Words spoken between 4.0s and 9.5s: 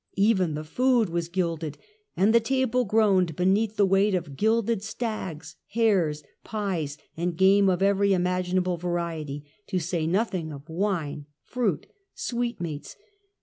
of gilded stags, hares, pies, and game of every imaginable variety,